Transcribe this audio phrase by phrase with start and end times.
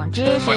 [0.00, 0.50] 冷知识。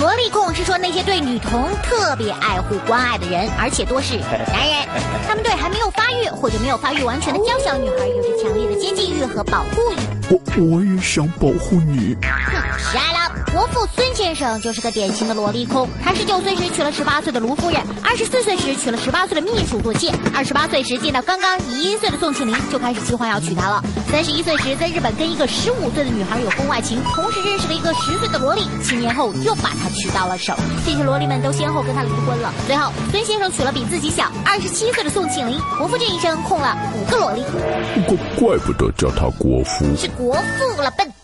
[0.00, 4.16] 萝莉控是说那些对女童特别爱护关爱的人，而且多是
[4.50, 4.88] 男人。
[5.28, 9.96] 他们对还没有发育或者没有发育完全的娇小女孩有着强烈的接近欲和保护欲。
[10.30, 12.16] 我我也想保护你。
[12.22, 13.25] 哼，是爱了。
[13.52, 15.88] 国父孙先生就是个典型的萝莉控。
[16.02, 23.82] 他十九岁时娶了十八岁的卢夫人，二十四岁时娶了十八岁的秘书做妾，二十八岁时见到刚刚一岁的宋庆龄就开始计划要娶她了。
[24.10, 30.54] 三十一岁时在日本跟一个十五岁的女孩有婚外情，同时认识了一个十岁的萝莉，七年后又把她娶到了手。
[30.84, 32.52] 这些萝莉们都先后跟他离婚了。
[32.66, 35.58] 最后，孙先生娶了比自己小二十七岁的宋庆龄。
[35.78, 37.42] 国父这一生控了五个萝莉，
[38.06, 41.15] 怪怪不得叫他国父，是国父了笨。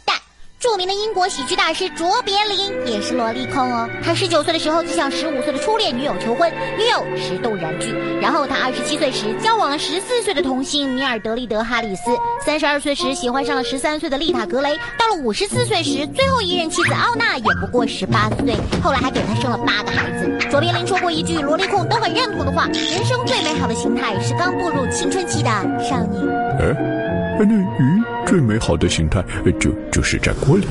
[0.63, 3.91] 著名的英国喜剧大师卓别林也是萝莉控哦。
[4.01, 6.49] 他十九岁的时候就向十五岁的初恋女友求婚，
[6.79, 7.93] 女友石动燃拒。
[8.21, 12.03] 然后他二十七岁时交往了十四岁的童星米尔德利德哈里斯，
[12.45, 14.79] 三十二岁时喜欢上了十三岁的丽塔格雷。
[14.97, 20.49] 到了五十四岁时，最后一任妻子奥娜也不过十八岁，后来还给他生了八个孩子。
[20.49, 25.51] 卓别林说过一句萝莉控都很认同的话：人生最美好的形态是刚步入青春期的
[25.83, 27.02] 少女。
[27.39, 28.03] 那鱼？
[28.27, 29.25] 最美好的形态，
[29.59, 30.67] 就就是在锅里。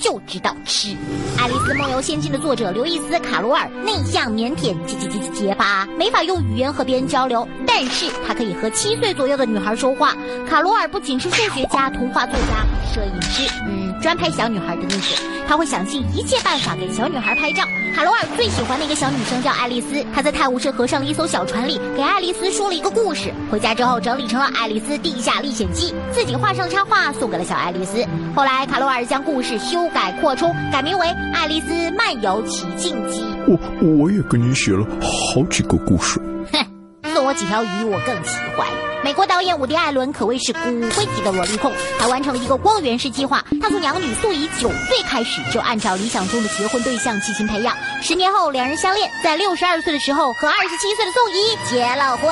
[0.00, 0.88] 就知道吃。
[1.38, 10.14] 《爱丽丝梦游仙境》的作者刘易斯·卡罗尔内向、腼腆、结结结结巴，没法用语言和别人交流，但是他可以和七岁左右的女孩说话。
[10.48, 15.26] 卡罗尔不仅是数学家、童话作家、摄影师，嗯，专拍小女孩的那种。
[15.46, 17.64] 他会想尽一切办法给小女孩拍照。
[17.92, 23.32] 卡罗尔最喜欢的一个小女生叫爱丽丝，他在泰晤士河上的一艘小船里给爱丽丝说了一个故事。
[23.50, 28.06] 回家之后整理成了《爱丽丝地下历险记》，自己画上插画送给了小爱丽丝。
[28.32, 33.20] 后来卡罗尔将故事修改扩充，改名为《爱丽丝漫游奇境记》。
[33.46, 33.58] 我
[34.02, 36.20] 我也给你写了好几个故事。
[36.52, 38.66] 哼，送我几条鱼我更喜欢。
[39.02, 40.60] 美国导演伍迪·艾伦可谓是骨
[40.94, 43.42] 灰级的萝莉控，还完成了一个光源式计划。
[43.60, 47.74] 他从养女素以九岁开始，就按照理想中的结婚对象进行培养。
[48.02, 52.30] 十年后，两人相恋，在六十二岁的时候和二十七岁的宋怡结了婚。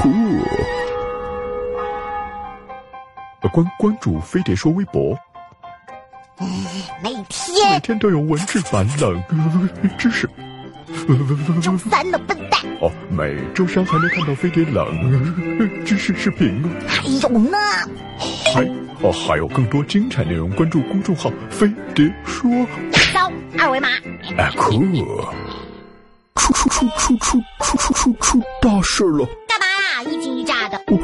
[0.00, 0.10] 酷！
[3.52, 5.12] 关关注飞碟说微博，
[7.02, 9.22] 每天每天都有文字版冷
[9.98, 10.28] 知识。
[11.62, 16.68] 周三的笨蛋哦，每周三还能看到飞碟冷知识视频哦。
[16.88, 17.58] 还有呢？
[18.54, 18.64] 还
[19.02, 22.50] 哦，还有更多精彩内容，关注公众号“飞碟说”。
[23.12, 23.88] 扫二维码。
[24.38, 24.82] 哎，酷！
[26.36, 29.26] 出出出出出出出出出大事了！
[29.46, 30.10] 干嘛呀？
[30.10, 30.80] 一惊一乍的。
[30.88, 30.98] 我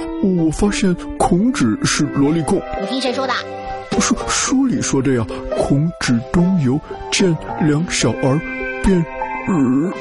[0.44, 2.60] 我发现孔子是萝莉控。
[2.80, 3.34] 你听谁说的？
[4.00, 5.26] 书书里说的呀。
[5.56, 6.80] 孔子东游，
[7.10, 8.40] 见两小儿，
[8.84, 9.04] 便。
[9.48, 9.92] 嗯